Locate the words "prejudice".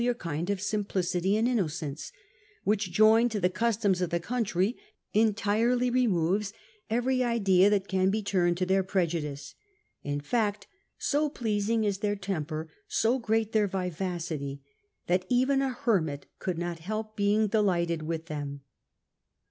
8.81-9.53